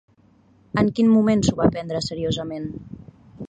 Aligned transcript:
En 0.83 0.89
quin 0.99 1.11
moment 1.17 1.45
s'ho 1.49 1.55
va 1.61 1.69
prendre 1.77 2.03
seriosament? 2.09 2.67